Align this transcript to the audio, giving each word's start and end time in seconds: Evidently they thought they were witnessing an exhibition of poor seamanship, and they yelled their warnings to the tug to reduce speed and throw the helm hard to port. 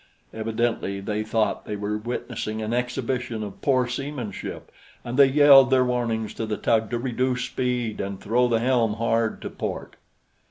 Evidently 0.33 0.99
they 0.99 1.21
thought 1.21 1.65
they 1.65 1.75
were 1.75 1.95
witnessing 1.95 2.59
an 2.59 2.73
exhibition 2.73 3.43
of 3.43 3.61
poor 3.61 3.87
seamanship, 3.87 4.71
and 5.05 5.15
they 5.15 5.27
yelled 5.27 5.69
their 5.69 5.85
warnings 5.85 6.33
to 6.33 6.47
the 6.47 6.57
tug 6.57 6.89
to 6.89 6.97
reduce 6.97 7.43
speed 7.45 8.01
and 8.01 8.19
throw 8.19 8.47
the 8.47 8.59
helm 8.59 8.95
hard 8.95 9.43
to 9.43 9.49
port. 9.51 9.97